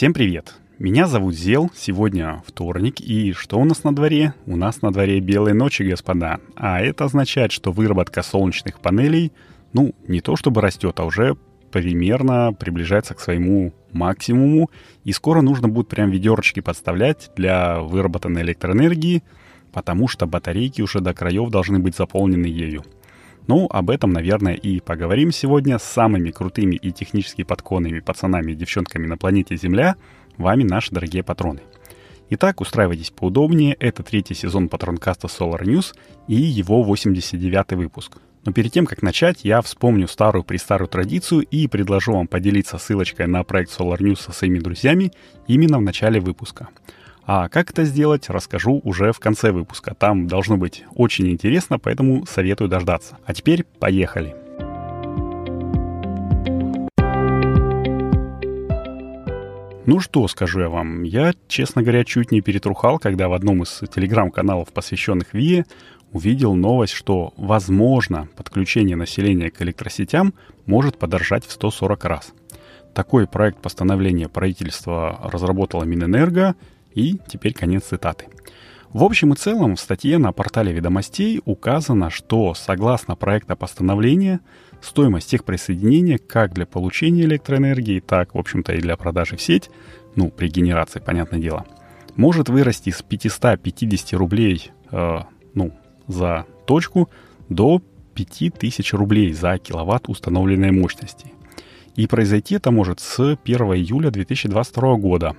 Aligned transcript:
Всем 0.00 0.14
привет! 0.14 0.54
Меня 0.78 1.06
зовут 1.06 1.34
Зел, 1.34 1.70
сегодня 1.76 2.42
вторник, 2.46 3.02
и 3.02 3.34
что 3.34 3.58
у 3.58 3.66
нас 3.66 3.84
на 3.84 3.94
дворе? 3.94 4.32
У 4.46 4.56
нас 4.56 4.80
на 4.80 4.90
дворе 4.90 5.20
белые 5.20 5.52
ночи, 5.52 5.82
господа. 5.82 6.40
А 6.56 6.80
это 6.80 7.04
означает, 7.04 7.52
что 7.52 7.70
выработка 7.70 8.22
солнечных 8.22 8.80
панелей, 8.80 9.30
ну, 9.74 9.94
не 10.08 10.22
то 10.22 10.36
чтобы 10.36 10.62
растет, 10.62 10.98
а 11.00 11.04
уже 11.04 11.36
примерно 11.70 12.54
приближается 12.54 13.12
к 13.12 13.20
своему 13.20 13.74
максимуму, 13.92 14.70
и 15.04 15.12
скоро 15.12 15.42
нужно 15.42 15.68
будет 15.68 15.88
прям 15.88 16.08
ведерочки 16.08 16.60
подставлять 16.60 17.30
для 17.36 17.80
выработанной 17.80 18.40
электроэнергии, 18.40 19.22
потому 19.70 20.08
что 20.08 20.24
батарейки 20.24 20.80
уже 20.80 21.00
до 21.00 21.12
краев 21.12 21.50
должны 21.50 21.78
быть 21.78 21.94
заполнены 21.94 22.46
ею. 22.46 22.86
Ну, 23.50 23.66
об 23.68 23.90
этом, 23.90 24.12
наверное, 24.12 24.54
и 24.54 24.78
поговорим 24.78 25.32
сегодня 25.32 25.80
с 25.80 25.82
самыми 25.82 26.30
крутыми 26.30 26.76
и 26.76 26.92
технически 26.92 27.42
подконными 27.42 27.98
пацанами 27.98 28.52
и 28.52 28.54
девчонками 28.54 29.08
на 29.08 29.16
планете 29.16 29.56
Земля, 29.56 29.96
вами 30.36 30.62
наши 30.62 30.92
дорогие 30.92 31.24
патроны. 31.24 31.58
Итак, 32.28 32.60
устраивайтесь 32.60 33.10
поудобнее, 33.10 33.74
это 33.80 34.04
третий 34.04 34.34
сезон 34.34 34.68
патронкаста 34.68 35.26
Solar 35.26 35.62
News 35.64 35.96
и 36.28 36.36
его 36.36 36.84
89 36.84 37.72
выпуск. 37.72 38.18
Но 38.44 38.52
перед 38.52 38.70
тем, 38.70 38.86
как 38.86 39.02
начать, 39.02 39.40
я 39.42 39.60
вспомню 39.62 40.06
старую-престарую 40.06 40.86
традицию 40.86 41.40
и 41.40 41.66
предложу 41.66 42.12
вам 42.12 42.28
поделиться 42.28 42.78
ссылочкой 42.78 43.26
на 43.26 43.42
проект 43.42 43.76
Solar 43.76 43.98
News 43.98 44.20
со 44.20 44.30
своими 44.30 44.60
друзьями 44.60 45.10
именно 45.48 45.78
в 45.78 45.82
начале 45.82 46.20
выпуска– 46.20 46.68
а 47.26 47.48
как 47.48 47.70
это 47.70 47.84
сделать, 47.84 48.28
расскажу 48.28 48.80
уже 48.84 49.12
в 49.12 49.20
конце 49.20 49.52
выпуска. 49.52 49.94
Там 49.94 50.26
должно 50.26 50.56
быть 50.56 50.84
очень 50.94 51.28
интересно, 51.30 51.78
поэтому 51.78 52.26
советую 52.26 52.68
дождаться. 52.68 53.18
А 53.24 53.34
теперь 53.34 53.64
поехали. 53.64 54.34
Ну 59.86 59.98
что, 59.98 60.28
скажу 60.28 60.60
я 60.60 60.68
вам, 60.68 61.02
я, 61.02 61.34
честно 61.48 61.82
говоря, 61.82 62.04
чуть 62.04 62.30
не 62.30 62.42
перетрухал, 62.42 62.98
когда 62.98 63.28
в 63.28 63.32
одном 63.32 63.62
из 63.64 63.82
телеграм-каналов, 63.92 64.72
посвященных 64.72 65.34
ВИЭ, 65.34 65.64
увидел 66.12 66.54
новость, 66.54 66.92
что, 66.92 67.32
возможно, 67.36 68.28
подключение 68.36 68.96
населения 68.96 69.50
к 69.50 69.60
электросетям 69.62 70.34
может 70.66 70.98
подорожать 70.98 71.44
в 71.44 71.50
140 71.50 72.04
раз. 72.04 72.32
Такой 72.94 73.26
проект 73.26 73.58
постановления 73.58 74.28
правительства 74.28 75.18
разработала 75.24 75.84
Минэнерго– 75.84 76.54
и 76.94 77.18
теперь 77.28 77.54
конец 77.54 77.84
цитаты. 77.84 78.26
В 78.92 79.04
общем 79.04 79.32
и 79.32 79.36
целом 79.36 79.76
в 79.76 79.80
статье 79.80 80.18
на 80.18 80.32
портале 80.32 80.72
ведомостей 80.72 81.40
указано, 81.44 82.10
что 82.10 82.54
согласно 82.54 83.14
проекта 83.14 83.54
постановления 83.54 84.40
стоимость 84.80 85.30
тех 85.30 85.44
присоединения 85.44 86.18
как 86.18 86.52
для 86.52 86.66
получения 86.66 87.22
электроэнергии, 87.22 88.00
так, 88.00 88.34
в 88.34 88.38
общем-то, 88.38 88.72
и 88.72 88.80
для 88.80 88.96
продажи 88.96 89.36
в 89.36 89.42
сеть, 89.42 89.70
ну, 90.16 90.30
при 90.30 90.48
генерации, 90.48 90.98
понятное 90.98 91.38
дело, 91.38 91.66
может 92.16 92.48
вырасти 92.48 92.90
с 92.90 93.02
550 93.02 94.14
рублей, 94.14 94.72
э, 94.90 95.18
ну, 95.54 95.72
за 96.08 96.46
точку 96.66 97.08
до 97.48 97.80
5000 98.14 98.92
рублей 98.94 99.32
за 99.32 99.56
киловатт 99.58 100.08
установленной 100.08 100.72
мощности. 100.72 101.32
И 101.94 102.06
произойти 102.06 102.56
это 102.56 102.70
может 102.70 102.98
с 102.98 103.38
1 103.44 103.56
июля 103.74 104.10
2022 104.10 104.96
года, 104.96 105.36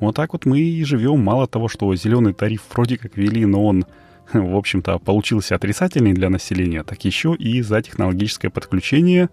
вот 0.00 0.16
так 0.16 0.32
вот 0.32 0.46
мы 0.46 0.60
и 0.60 0.84
живем. 0.84 1.20
Мало 1.20 1.46
того, 1.46 1.68
что 1.68 1.94
зеленый 1.94 2.32
тариф 2.32 2.62
вроде 2.72 2.96
как 2.98 3.16
ввели, 3.16 3.44
но 3.46 3.64
он, 3.64 3.84
в 4.32 4.56
общем-то, 4.56 4.98
получился 4.98 5.54
отрицательный 5.54 6.12
для 6.12 6.30
населения, 6.30 6.82
так 6.82 7.04
еще 7.04 7.34
и 7.34 7.62
за 7.62 7.82
технологическое 7.82 8.50
подключение 8.50 9.28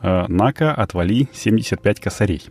э, 0.00 0.24
НАКа 0.28 0.72
отвали 0.74 1.28
75 1.32 2.00
косарей. 2.00 2.42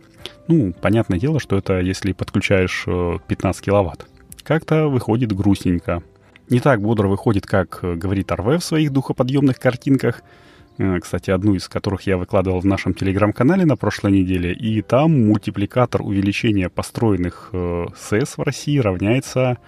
Ну, 0.48 0.72
понятное 0.72 1.18
дело, 1.18 1.40
что 1.40 1.56
это 1.56 1.80
если 1.80 2.12
подключаешь 2.12 2.84
э, 2.86 3.18
15 3.26 3.64
киловатт. 3.64 4.06
Как-то 4.42 4.88
выходит 4.88 5.32
грустненько. 5.32 6.02
Не 6.50 6.60
так 6.60 6.82
бодро 6.82 7.08
выходит, 7.08 7.46
как 7.46 7.80
э, 7.82 7.94
говорит 7.94 8.30
Арве 8.30 8.58
в 8.58 8.64
своих 8.64 8.92
духоподъемных 8.92 9.58
картинках– 9.58 10.22
Э, 10.32 10.53
кстати, 10.76 11.30
одну 11.30 11.54
из 11.54 11.68
которых 11.68 12.02
я 12.02 12.16
выкладывал 12.16 12.60
в 12.60 12.66
нашем 12.66 12.94
телеграм-канале 12.94 13.64
на 13.64 13.76
прошлой 13.76 14.10
неделе, 14.12 14.52
и 14.52 14.82
там 14.82 15.28
мультипликатор 15.28 16.02
увеличения 16.02 16.68
построенных 16.68 17.50
э, 17.52 17.86
СЭС 17.96 18.38
в 18.38 18.42
России 18.42 18.78
равняется, 18.78 19.58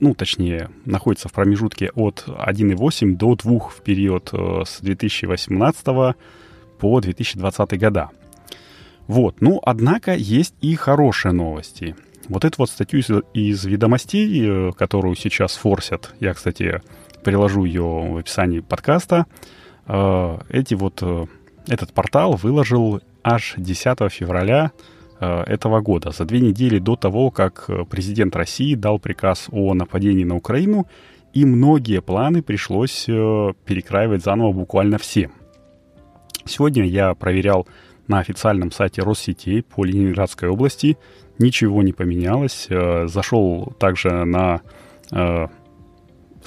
ну, 0.00 0.14
точнее, 0.14 0.70
находится 0.84 1.28
в 1.28 1.32
промежутке 1.32 1.90
от 1.94 2.24
1,8 2.28 3.16
до 3.16 3.34
2 3.34 3.58
в 3.58 3.80
период 3.82 4.30
э, 4.32 4.62
с 4.64 4.80
2018 4.80 5.84
по 6.78 7.00
2020 7.00 7.80
года. 7.80 8.10
Вот, 9.08 9.40
ну, 9.40 9.60
однако 9.64 10.14
есть 10.14 10.54
и 10.60 10.76
хорошие 10.76 11.32
новости. 11.32 11.96
Вот 12.28 12.44
эту 12.44 12.56
вот 12.58 12.70
статью 12.70 13.00
из, 13.00 13.10
из 13.34 13.64
ведомостей, 13.64 14.72
которую 14.74 15.16
сейчас 15.16 15.56
форсят, 15.56 16.14
я, 16.20 16.34
кстати, 16.34 16.82
приложу 17.24 17.64
ее 17.64 17.82
в 17.82 18.16
описании 18.18 18.60
подкаста, 18.60 19.26
Э, 19.26 19.65
эти 19.88 20.74
вот, 20.74 20.98
э, 21.02 21.26
этот 21.68 21.92
портал 21.92 22.32
выложил 22.32 23.00
аж 23.22 23.54
10 23.56 24.10
февраля 24.10 24.72
э, 25.20 25.42
этого 25.42 25.80
года, 25.80 26.10
за 26.10 26.24
две 26.24 26.40
недели 26.40 26.78
до 26.78 26.96
того, 26.96 27.30
как 27.30 27.70
президент 27.88 28.34
России 28.36 28.74
дал 28.74 28.98
приказ 28.98 29.48
о 29.50 29.74
нападении 29.74 30.24
на 30.24 30.36
Украину, 30.36 30.86
и 31.32 31.44
многие 31.44 32.00
планы 32.00 32.42
пришлось 32.42 33.04
перекраивать 33.04 34.24
заново 34.24 34.52
буквально 34.52 34.98
все. 34.98 35.30
Сегодня 36.46 36.84
я 36.84 37.14
проверял 37.14 37.66
на 38.08 38.20
официальном 38.20 38.72
сайте 38.72 39.02
Россетей 39.02 39.62
по 39.62 39.84
Ленинградской 39.84 40.48
области, 40.48 40.96
ничего 41.38 41.82
не 41.82 41.92
поменялось. 41.92 42.68
Зашел 42.70 43.74
также 43.78 44.24
на 44.24 44.62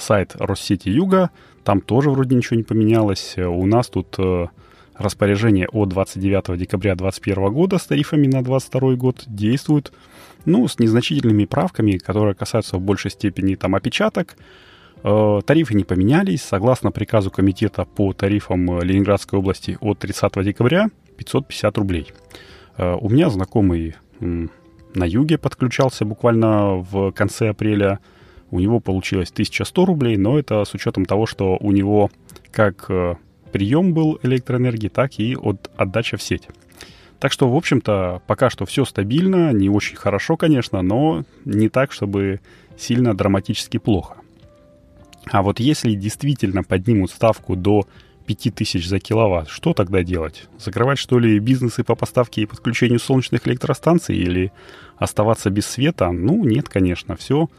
сайт 0.00 0.34
Россети 0.38 0.88
Юга, 0.88 1.30
там 1.64 1.80
тоже 1.80 2.10
вроде 2.10 2.34
ничего 2.34 2.56
не 2.56 2.62
поменялось. 2.62 3.36
У 3.36 3.66
нас 3.66 3.88
тут 3.88 4.14
э, 4.18 4.46
распоряжение 4.96 5.68
от 5.68 5.88
29 5.88 6.58
декабря 6.58 6.94
2021 6.94 7.52
года 7.52 7.78
с 7.78 7.86
тарифами 7.86 8.26
на 8.26 8.42
2022 8.42 8.94
год 8.94 9.24
действует, 9.26 9.92
ну, 10.44 10.66
с 10.66 10.78
незначительными 10.78 11.44
правками, 11.44 11.98
которые 11.98 12.34
касаются 12.34 12.76
в 12.76 12.80
большей 12.80 13.10
степени 13.10 13.54
там 13.54 13.74
опечаток. 13.74 14.36
Э, 15.02 15.40
тарифы 15.44 15.74
не 15.74 15.84
поменялись. 15.84 16.42
Согласно 16.42 16.90
приказу 16.92 17.30
комитета 17.30 17.84
по 17.84 18.12
тарифам 18.12 18.82
Ленинградской 18.82 19.38
области 19.38 19.78
от 19.80 19.98
30 19.98 20.44
декабря 20.44 20.88
550 21.18 21.78
рублей. 21.78 22.12
Э, 22.76 22.96
у 23.00 23.08
меня 23.08 23.30
знакомый 23.30 23.94
на 24.94 25.04
юге 25.04 25.38
подключался 25.38 26.04
буквально 26.04 26.76
в 26.76 27.12
конце 27.12 27.50
апреля 27.50 28.00
у 28.50 28.60
него 28.60 28.80
получилось 28.80 29.30
1100 29.30 29.84
рублей, 29.84 30.16
но 30.16 30.38
это 30.38 30.64
с 30.64 30.74
учетом 30.74 31.04
того, 31.06 31.26
что 31.26 31.56
у 31.60 31.72
него 31.72 32.10
как 32.50 32.86
э, 32.88 33.14
прием 33.52 33.92
был 33.94 34.18
электроэнергии, 34.22 34.88
так 34.88 35.18
и 35.18 35.36
от 35.36 35.70
отдача 35.76 36.16
в 36.16 36.22
сеть. 36.22 36.48
Так 37.18 37.32
что, 37.32 37.50
в 37.50 37.56
общем-то, 37.56 38.22
пока 38.26 38.48
что 38.48 38.64
все 38.64 38.84
стабильно, 38.84 39.52
не 39.52 39.68
очень 39.68 39.96
хорошо, 39.96 40.36
конечно, 40.36 40.80
но 40.80 41.24
не 41.44 41.68
так, 41.68 41.92
чтобы 41.92 42.40
сильно 42.78 43.14
драматически 43.14 43.76
плохо. 43.76 44.16
А 45.30 45.42
вот 45.42 45.60
если 45.60 45.94
действительно 45.94 46.62
поднимут 46.62 47.10
ставку 47.10 47.56
до 47.56 47.86
5000 48.26 48.86
за 48.86 49.00
киловатт, 49.00 49.48
что 49.50 49.74
тогда 49.74 50.02
делать? 50.02 50.48
Закрывать, 50.58 50.98
что 50.98 51.18
ли, 51.18 51.38
бизнесы 51.38 51.84
по 51.84 51.94
поставке 51.94 52.42
и 52.42 52.46
подключению 52.46 53.00
солнечных 53.00 53.46
электростанций 53.46 54.16
или 54.16 54.50
оставаться 54.96 55.50
без 55.50 55.66
света? 55.66 56.10
Ну, 56.10 56.44
нет, 56.44 56.68
конечно, 56.68 57.16
все 57.16 57.50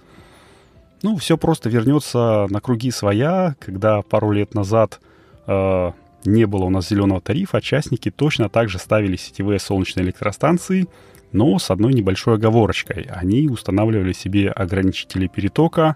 ну, 1.03 1.17
все 1.17 1.38
просто 1.38 1.69
вернется 1.69 2.47
на 2.50 2.62
круги 2.62 2.91
своя, 2.91 3.56
когда 3.59 4.01
пару 4.01 4.31
лет 4.31 4.53
назад 4.53 5.00
э, 5.48 5.92
не 6.25 6.45
было 6.45 6.65
у 6.65 6.69
нас 6.69 6.89
зеленого 6.89 7.21
тарифа, 7.21 7.62
частники 7.62 8.12
точно 8.12 8.50
так 8.50 8.69
же 8.69 8.77
ставили 8.77 9.15
сетевые 9.15 9.59
солнечные 9.59 10.06
электростанции, 10.06 10.88
но 11.31 11.57
с 11.57 11.71
одной 11.71 11.94
небольшой 11.94 12.36
оговорочкой. 12.36 13.07
Они 13.09 13.48
устанавливали 13.48 14.13
себе 14.13 14.50
ограничители 14.50 15.27
перетока, 15.27 15.95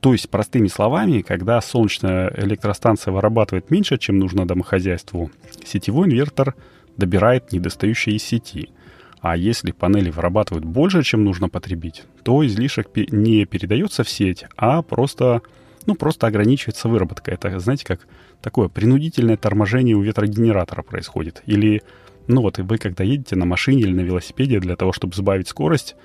то 0.00 0.12
есть, 0.12 0.28
простыми 0.28 0.68
словами, 0.68 1.22
когда 1.22 1.60
солнечная 1.62 2.30
электростанция 2.36 3.12
вырабатывает 3.12 3.70
меньше, 3.70 3.96
чем 3.96 4.18
нужно 4.18 4.46
домохозяйству, 4.46 5.30
сетевой 5.64 6.08
инвертор 6.08 6.54
добирает 6.96 7.52
недостающие 7.52 8.16
из 8.16 8.22
сети– 8.22 8.70
а 9.24 9.38
если 9.38 9.72
панели 9.72 10.10
вырабатывают 10.10 10.66
больше, 10.66 11.02
чем 11.02 11.24
нужно 11.24 11.48
потребить, 11.48 12.02
то 12.24 12.44
излишек 12.44 12.88
не 12.94 13.46
передается 13.46 14.04
в 14.04 14.10
сеть, 14.10 14.44
а 14.54 14.82
просто, 14.82 15.40
ну, 15.86 15.94
просто 15.94 16.26
ограничивается 16.26 16.90
выработка. 16.90 17.30
Это, 17.30 17.58
знаете, 17.58 17.86
как 17.86 18.06
такое 18.42 18.68
принудительное 18.68 19.38
торможение 19.38 19.96
у 19.96 20.02
ветрогенератора 20.02 20.82
происходит. 20.82 21.42
Или, 21.46 21.80
ну 22.26 22.42
вот, 22.42 22.58
и 22.58 22.62
вы 22.62 22.76
когда 22.76 23.02
едете 23.02 23.34
на 23.34 23.46
машине 23.46 23.84
или 23.84 23.94
на 23.94 24.02
велосипеде 24.02 24.60
для 24.60 24.76
того, 24.76 24.92
чтобы 24.92 25.14
сбавить 25.14 25.48
скорость, 25.48 25.96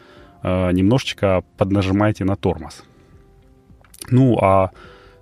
э, 0.41 0.71
немножечко 0.71 1.43
поднажимаете 1.57 2.23
на 2.23 2.37
тормоз. 2.37 2.85
Ну, 4.09 4.37
а 4.41 4.71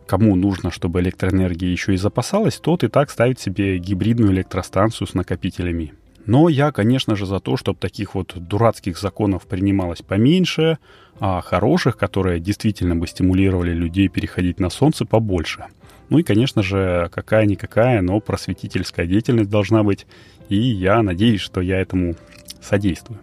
кому 0.06 0.36
нужно, 0.36 0.70
чтобы 0.70 1.00
электроэнергия 1.00 1.72
еще 1.72 1.96
и 1.96 1.98
запасалась, 1.98 2.60
тот 2.60 2.84
и 2.84 2.90
так 2.90 3.10
ставит 3.10 3.40
себе 3.40 3.80
гибридную 3.80 4.34
электростанцию 4.34 5.08
с 5.08 5.16
накопителями 5.16 5.96
Но 6.28 6.50
я, 6.50 6.72
конечно 6.74 7.16
же, 7.16 7.26
за 7.26 7.40
то, 7.40 7.56
чтобы 7.56 7.80
таких 7.80 8.14
вот 8.14 8.34
дурацких 8.36 9.00
законов 9.00 9.48
принималось 9.48 10.02
поменьше, 10.02 10.78
а 11.20 11.42
хороших, 11.42 11.98
которые 11.98 12.42
действительно 12.42 12.96
бы 12.98 13.08
стимулировали 13.08 13.72
людей 13.72 14.10
переходить 14.10 14.60
на 14.60 14.70
солнце, 14.70 15.06
побольше. 15.06 15.66
Ну 16.10 16.20
и, 16.20 16.24
конечно 16.24 16.62
же, 16.62 17.10
какая-никакая, 17.14 18.02
но 18.02 18.20
просветительская 18.20 19.08
деятельность 19.08 19.50
должна 19.50 19.84
быть, 19.84 20.06
и 20.50 20.58
я 20.58 21.02
надеюсь, 21.02 21.42
что 21.42 21.62
я 21.62 21.80
этому 21.80 22.16
содействую. 22.62 23.20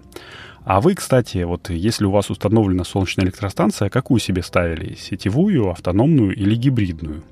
А 0.64 0.80
вы, 0.80 0.94
кстати, 0.94 1.42
вот 1.42 1.68
если 1.68 2.06
у 2.06 2.10
вас 2.10 2.30
установлена 2.30 2.84
солнечная 2.84 3.26
электростанция, 3.26 3.90
какую 3.90 4.18
себе 4.18 4.42
ставили? 4.42 4.94
Сетевую, 4.94 5.70
автономную 5.70 6.34
или 6.34 6.54
гибридную? 6.54 7.22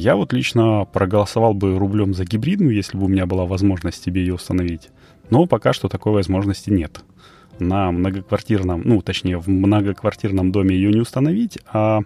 Я 0.00 0.16
вот 0.16 0.32
лично 0.32 0.86
проголосовал 0.90 1.52
бы 1.52 1.78
рублем 1.78 2.14
за 2.14 2.24
гибридную, 2.24 2.74
если 2.74 2.96
бы 2.96 3.04
у 3.04 3.08
меня 3.08 3.26
была 3.26 3.44
возможность 3.44 4.02
себе 4.02 4.22
ее 4.22 4.32
установить. 4.32 4.88
Но 5.28 5.44
пока 5.44 5.74
что 5.74 5.88
такой 5.88 6.14
возможности 6.14 6.70
нет. 6.70 7.04
На 7.58 7.92
многоквартирном, 7.92 8.80
ну, 8.82 9.02
точнее, 9.02 9.36
в 9.36 9.48
многоквартирном 9.48 10.52
доме 10.52 10.74
ее 10.74 10.90
не 10.90 11.00
установить, 11.00 11.58
а 11.70 12.00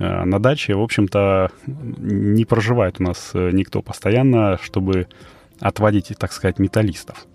э, 0.00 0.24
на 0.24 0.40
даче, 0.40 0.74
в 0.74 0.82
общем-то, 0.82 1.52
не 1.68 2.44
проживает 2.44 2.96
у 2.98 3.04
нас 3.04 3.30
э, 3.34 3.50
никто 3.52 3.80
постоянно, 3.80 4.58
чтобы 4.60 5.06
отводить, 5.60 6.12
так 6.18 6.32
сказать, 6.32 6.58
металлистов. 6.58 7.28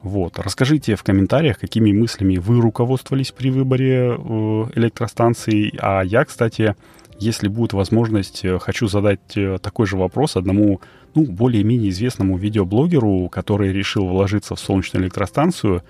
Вот. 0.00 0.38
Расскажите 0.38 0.96
в 0.96 1.02
комментариях, 1.02 1.58
какими 1.58 1.92
мыслями 1.92 2.38
вы 2.38 2.62
руководствовались 2.62 3.32
при 3.32 3.50
выборе 3.50 4.16
э, 4.16 4.64
электростанции. 4.76 5.74
А 5.78 6.00
я, 6.00 6.24
кстати, 6.24 6.74
если 7.18 7.48
будет 7.48 7.72
возможность, 7.72 8.44
э, 8.44 8.58
хочу 8.58 8.88
задать 8.88 9.36
э, 9.36 9.58
такой 9.60 9.86
же 9.86 9.96
вопрос 9.96 10.36
одному, 10.36 10.80
ну, 11.14 11.24
более-менее 11.24 11.90
известному 11.90 12.36
видеоблогеру, 12.36 13.28
который 13.28 13.72
решил 13.72 14.06
вложиться 14.06 14.54
в 14.54 14.60
солнечную 14.60 15.04
электростанцию. 15.04 15.82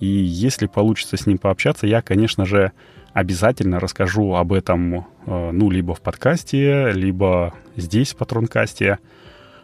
И 0.00 0.06
если 0.06 0.66
получится 0.66 1.16
с 1.16 1.26
ним 1.26 1.38
пообщаться, 1.38 1.86
я, 1.86 2.02
конечно 2.02 2.44
же, 2.44 2.72
обязательно 3.12 3.78
расскажу 3.78 4.34
об 4.34 4.52
этом, 4.52 5.06
ну, 5.26 5.70
либо 5.70 5.94
в 5.94 6.00
подкасте, 6.00 6.90
либо 6.92 7.54
здесь, 7.76 8.12
в 8.12 8.16
Патронкасте. 8.16 8.98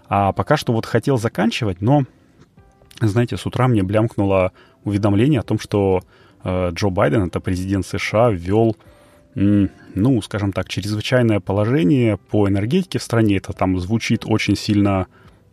А 0.08 0.32
пока 0.32 0.56
что 0.56 0.72
вот 0.72 0.86
хотел 0.86 1.18
заканчивать, 1.18 1.80
но 1.80 2.04
знаете, 3.00 3.36
с 3.36 3.46
утра 3.46 3.68
мне 3.68 3.82
блямкнуло 3.82 4.52
уведомление 4.84 5.40
о 5.40 5.44
том, 5.44 5.58
что 5.58 6.02
э, 6.42 6.70
Джо 6.72 6.88
Байден, 6.88 7.24
это 7.24 7.40
президент 7.40 7.86
США, 7.86 8.30
ввел, 8.30 8.76
ну, 9.94 10.22
скажем 10.22 10.52
так, 10.52 10.68
чрезвычайное 10.68 11.40
положение 11.40 12.16
по 12.16 12.48
энергетике 12.48 12.98
в 12.98 13.02
стране. 13.02 13.36
Это 13.36 13.52
там 13.52 13.78
звучит 13.78 14.24
очень 14.26 14.56
сильно, 14.56 15.06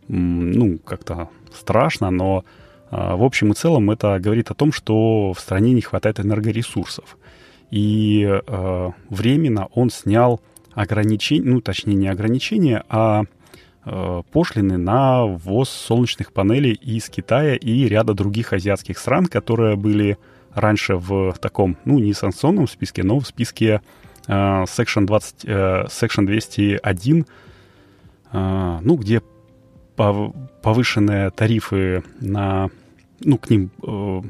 ну, 0.08 0.78
как-то 0.78 1.28
страшно, 1.54 2.10
но 2.10 2.44
э, 2.90 2.96
в 2.96 3.22
общем 3.22 3.52
и 3.52 3.54
целом 3.54 3.90
это 3.90 4.18
говорит 4.18 4.50
о 4.50 4.54
том, 4.54 4.72
что 4.72 5.32
в 5.32 5.40
стране 5.40 5.72
не 5.72 5.82
хватает 5.82 6.20
энергоресурсов. 6.20 7.16
И 7.70 8.24
э, 8.26 8.90
временно 9.10 9.68
он 9.74 9.90
снял 9.90 10.40
ограничения, 10.74 11.50
ну, 11.50 11.60
точнее, 11.60 11.94
не 11.94 12.08
ограничения, 12.08 12.84
а 12.88 13.24
Э, 13.88 14.22
пошлины 14.32 14.78
на 14.78 15.24
ввоз 15.24 15.68
солнечных 15.70 16.32
панелей 16.32 16.72
из 16.72 17.08
Китая 17.08 17.54
и 17.54 17.84
ряда 17.84 18.14
других 18.14 18.52
азиатских 18.52 18.98
стран, 18.98 19.26
которые 19.26 19.76
были 19.76 20.18
раньше 20.56 20.96
в 20.96 21.34
таком, 21.40 21.76
ну, 21.84 21.98
не 21.98 22.14
санкционном 22.14 22.66
списке, 22.66 23.04
но 23.04 23.20
в 23.20 23.26
списке 23.26 23.82
э, 24.26 24.32
Section, 24.32 25.04
20, 25.04 25.44
э, 25.44 25.84
Section 25.86 26.26
201, 26.26 27.26
э, 28.32 28.78
ну, 28.82 28.96
где 28.96 29.22
повышенные 29.96 31.30
тарифы 31.30 32.02
на, 32.20 32.70
ну, 33.20 33.38
к 33.38 33.50
ним, 33.50 33.70
э, 33.82 34.22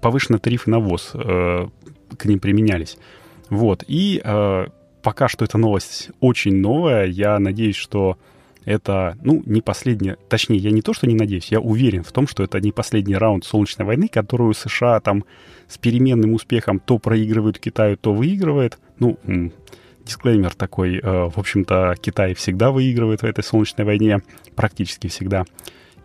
повышенные 0.00 0.38
тарифы 0.40 0.70
на 0.70 0.78
ввоз 0.78 1.10
э, 1.14 1.68
к 2.16 2.24
ним 2.24 2.38
применялись. 2.38 2.96
Вот, 3.50 3.84
и 3.86 4.20
э, 4.24 4.66
пока 5.02 5.28
что 5.28 5.44
эта 5.44 5.58
новость 5.58 6.10
очень 6.20 6.56
новая, 6.56 7.06
я 7.06 7.38
надеюсь, 7.38 7.76
что 7.76 8.18
это, 8.64 9.16
ну, 9.22 9.42
не 9.46 9.60
последний, 9.60 10.16
точнее, 10.28 10.58
я 10.58 10.70
не 10.70 10.82
то, 10.82 10.92
что 10.92 11.06
не 11.06 11.14
надеюсь, 11.14 11.50
я 11.50 11.60
уверен 11.60 12.02
в 12.02 12.12
том, 12.12 12.26
что 12.26 12.42
это 12.42 12.60
не 12.60 12.72
последний 12.72 13.16
раунд 13.16 13.44
солнечной 13.44 13.86
войны, 13.86 14.08
которую 14.08 14.54
США 14.54 15.00
там 15.00 15.24
с 15.68 15.78
переменным 15.78 16.34
успехом 16.34 16.80
то 16.80 16.98
проигрывают 16.98 17.58
Китаю, 17.58 17.96
то 17.96 18.12
выигрывает. 18.12 18.78
Ну, 18.98 19.18
дисклеймер 20.04 20.54
такой, 20.54 20.98
э, 20.98 21.00
в 21.02 21.38
общем-то, 21.38 21.94
Китай 22.00 22.34
всегда 22.34 22.70
выигрывает 22.70 23.22
в 23.22 23.24
этой 23.24 23.44
солнечной 23.44 23.86
войне, 23.86 24.20
практически 24.56 25.06
всегда. 25.08 25.44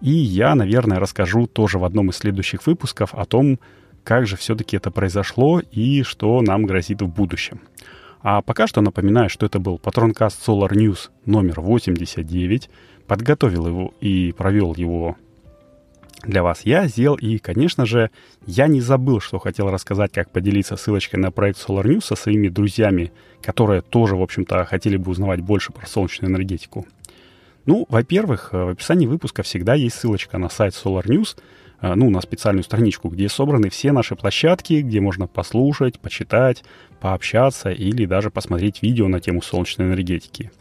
И 0.01 0.11
я, 0.11 0.55
наверное, 0.55 0.99
расскажу 0.99 1.47
тоже 1.47 1.79
в 1.79 1.83
одном 1.83 2.09
из 2.09 2.17
следующих 2.17 2.67
выпусков 2.67 3.13
о 3.13 3.25
том, 3.25 3.59
как 4.03 4.27
же 4.27 4.37
все-таки 4.37 4.77
это 4.77 4.91
произошло 4.91 5.59
и 5.59 6.03
что 6.03 6.41
нам 6.41 6.65
грозит 6.65 7.01
в 7.01 7.07
будущем. 7.07 7.59
А 8.27 8.41
пока 8.41 8.65
что 8.65 8.81
напоминаю, 8.81 9.29
что 9.29 9.45
это 9.45 9.59
был 9.59 9.77
Патронкаст 9.77 10.49
Solar 10.49 10.71
News 10.71 11.11
номер 11.27 11.61
89. 11.61 12.71
Подготовил 13.05 13.67
его 13.67 13.93
и 14.01 14.33
провел 14.35 14.73
его 14.73 15.15
для 16.23 16.41
вас 16.41 16.61
я, 16.63 16.87
Зел, 16.87 17.13
и, 17.13 17.37
конечно 17.37 17.85
же, 17.85 18.09
я 18.47 18.65
не 18.65 18.81
забыл, 18.81 19.19
что 19.19 19.37
хотел 19.37 19.69
рассказать, 19.69 20.11
как 20.11 20.31
поделиться 20.31 20.75
ссылочкой 20.75 21.19
на 21.19 21.29
проект 21.29 21.59
Solar 21.59 21.83
News 21.83 22.01
со 22.03 22.15
своими 22.15 22.47
друзьями, 22.47 23.11
которые 23.43 23.83
тоже, 23.83 24.15
в 24.15 24.23
общем-то, 24.23 24.65
хотели 24.65 24.97
бы 24.97 25.11
узнавать 25.11 25.41
больше 25.41 25.71
про 25.71 25.85
солнечную 25.85 26.31
энергетику. 26.31 26.87
Ну, 27.67 27.85
во-первых, 27.89 28.53
в 28.53 28.69
описании 28.69 29.05
выпуска 29.05 29.43
всегда 29.43 29.75
есть 29.75 29.97
ссылочка 29.97 30.39
на 30.39 30.49
сайт 30.49 30.73
Solar 30.73 31.05
News— 31.05 31.37
Э, 31.64 31.64
ну, 31.93 32.09
на 32.09 32.21
специальную 32.21 32.63
страничку, 32.63 33.09
где 33.09 33.29
собраны 33.29 33.69
все 33.69 33.91
наши 33.91 34.15
площадки, 34.15 34.81
где 34.81 35.01
можно 35.01 35.27
послушать, 35.27 35.99
почитать, 35.99 36.63
пообщаться 36.99 37.69
или 37.69 38.05
даже 38.05 38.31
посмотреть 38.31 38.81
видео 38.81 39.07
на 39.07 39.19
тему 39.19 39.41
солнечной 39.41 39.87
энергетики. 39.87 40.51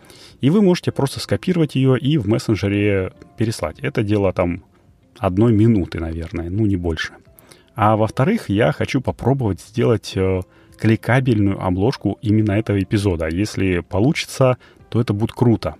И 0.41 0.51
вы 0.51 0.61
можете 0.61 0.93
просто 0.93 1.21
скопировать 1.21 1.75
ее 1.75 1.99
и 1.99 2.19
в 2.19 2.29
мессенджере 2.29 3.13
переслать. 3.39 3.79
Это 3.79 4.03
дело 4.03 4.33
там 4.33 4.65
одной 5.19 5.53
минуты, 5.53 6.01
наверное, 6.01 6.51
ну 6.51 6.67
не 6.67 6.77
больше. 6.77 7.15
А 7.75 7.97
во-вторых, 7.97 8.49
я 8.49 8.73
хочу 8.73 9.01
попробовать 9.01 9.61
сделать 9.61 10.13
э, 10.17 10.43
кликабельную 10.79 11.65
обложку 11.65 12.19
именно 12.23 12.53
этого 12.53 12.79
эпизода. 12.81 13.29
Если 13.29 13.81
получится, 13.81 14.59
то 14.91 15.01
это 15.01 15.13
будет 15.13 15.33
круто. 15.33 15.77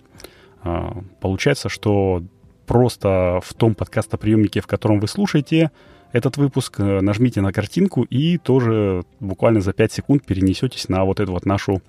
Э, 0.63 0.89
получается, 1.21 1.69
что 1.69 2.23
просто 2.65 3.39
в 3.43 3.53
том 3.53 3.75
подкастоприемнике, 3.75 4.61
в 4.61 4.67
котором 4.67 4.99
вы 4.99 5.07
слушаете 5.07 5.71
этот 6.11 6.37
выпуск, 6.37 6.79
э, 6.79 7.01
нажмите 7.01 7.41
на 7.41 7.51
картинку 7.51 8.03
и 8.03 8.37
тоже 8.37 9.03
буквально 9.19 9.61
за 9.61 9.73
5 9.73 9.91
секунд 9.91 10.25
перенесетесь 10.25 10.87
на 10.89 11.03
вот 11.03 11.19
эту 11.19 11.33
вот 11.33 11.45
нашу 11.45 11.81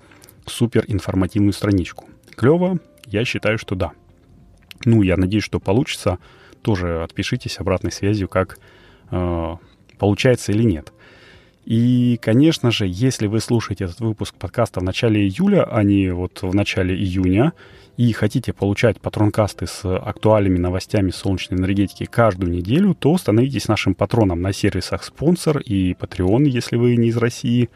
супер 0.45 0.83
информативную 0.87 1.53
страничку. 1.53 2.05
Клево? 2.35 2.79
Я 3.05 3.23
считаю, 3.25 3.57
что 3.57 3.75
да. 3.75 3.91
Ну, 4.85 5.01
я 5.01 5.17
надеюсь, 5.17 5.43
что 5.43 5.59
получится. 5.59 6.19
Тоже 6.61 7.03
отпишитесь 7.03 7.59
обратной 7.59 7.91
связью, 7.91 8.27
как 8.27 8.59
э, 9.11 9.55
получается 9.97 10.51
или 10.51 10.63
нет. 10.63 10.91
И, 11.67 12.17
конечно 12.21 12.71
же, 12.71 12.85
если 12.87 13.27
вы 13.27 13.41
слушаете 13.41 13.83
этот 13.83 13.99
выпуск 13.99 14.35
подкаста 14.35 14.79
в 14.79 14.83
начале 14.83 15.27
июля, 15.27 15.65
а 15.69 15.83
не 15.83 16.13
вот 16.13 16.41
в 16.41 16.55
начале 16.55 16.95
июня, 16.95 17.51
и 17.97 18.13
хотите 18.13 18.53
получать 18.53 19.01
патронкасты 19.01 19.67
с 19.67 19.83
актуальными 19.83 20.57
новостями 20.59 21.11
солнечной 21.11 21.59
энергетики 21.59 22.05
каждую 22.05 22.53
неделю, 22.53 22.95
то 22.95 23.17
становитесь 23.17 23.67
нашим 23.67 23.95
патроном 23.95 24.41
на 24.41 24.53
сервисах 24.53 25.03
спонсор 25.03 25.57
и 25.57 25.91
Patreon, 25.91 26.45
если 26.45 26.77
вы 26.77 26.95
не 26.95 27.09
из 27.09 27.17
России. 27.17 27.69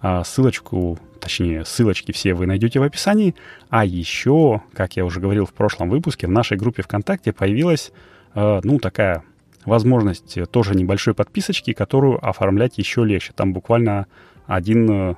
А 0.00 0.22
ссылочку, 0.22 1.00
точнее, 1.18 1.64
ссылочки 1.64 2.12
все 2.12 2.34
вы 2.34 2.46
найдете 2.46 2.78
в 2.78 2.84
описании. 2.84 3.34
А 3.70 3.84
еще, 3.84 4.62
как 4.72 4.94
я 4.96 5.04
уже 5.04 5.18
говорил 5.18 5.46
в 5.46 5.52
прошлом 5.52 5.90
выпуске, 5.90 6.28
в 6.28 6.30
нашей 6.30 6.56
группе 6.56 6.84
ВКонтакте 6.84 7.32
появилась, 7.32 7.90
э, 8.36 8.60
ну, 8.62 8.78
такая 8.78 9.24
возможность 9.64 10.38
тоже 10.50 10.74
небольшой 10.74 11.14
подписочки, 11.14 11.72
которую 11.72 12.24
оформлять 12.24 12.78
еще 12.78 13.04
легче. 13.04 13.32
Там 13.34 13.52
буквально 13.52 14.06
один 14.46 14.90
э, 14.90 15.14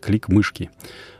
клик 0.00 0.28
мышки. 0.28 0.70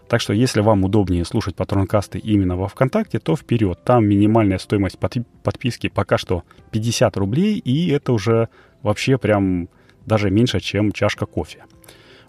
Так 0.08 0.20
что, 0.20 0.32
если 0.32 0.60
вам 0.60 0.84
удобнее 0.84 1.24
слушать 1.24 1.54
патронкасты 1.54 2.18
именно 2.18 2.56
во 2.56 2.66
ВКонтакте, 2.66 3.20
то 3.20 3.36
вперед. 3.36 3.78
Там 3.84 4.06
минимальная 4.06 4.58
стоимость 4.58 4.98
подписки 4.98 5.88
пока 5.88 6.18
что 6.18 6.42
50 6.72 7.16
рублей, 7.16 7.58
и 7.58 7.90
это 7.90 8.12
уже 8.12 8.48
вообще 8.82 9.18
прям 9.18 9.68
даже 10.06 10.30
меньше, 10.30 10.58
чем 10.58 10.90
чашка 10.90 11.26
кофе. 11.26 11.64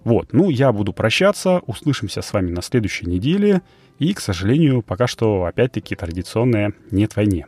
Вот, 0.04 0.32
ну, 0.32 0.50
я 0.50 0.72
буду 0.72 0.94
прощаться, 0.94 1.62
услышимся 1.66 2.22
с 2.22 2.34
вами 2.34 2.52
на 2.52 2.62
следующей 2.62 3.08
неделе, 3.08 3.62
и, 3.98 4.14
к 4.14 4.20
сожалению, 4.20 4.82
пока 4.82 5.08
что, 5.08 5.46
опять-таки, 5.46 5.96
традиционная 5.96 6.74
«Нет 6.92 7.16
войне». 7.16 7.48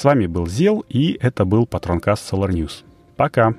С 0.00 0.04
вами 0.04 0.26
был 0.26 0.46
Зел, 0.46 0.82
и 0.88 1.18
это 1.20 1.44
был 1.44 1.66
Патронкаст 1.66 2.32
Solar 2.32 2.48
News. 2.48 2.84
Пока! 3.16 3.52